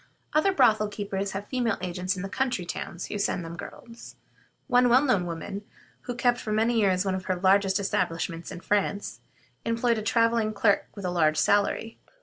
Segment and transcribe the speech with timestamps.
[0.33, 4.15] Other brothel keepers have female agents in the country towns, who send them girls.
[4.65, 5.63] One well known woman,
[6.07, 9.19] who kept for many years one of the largest establishments in France,
[9.63, 11.99] employed a traveling clerk with a large salary.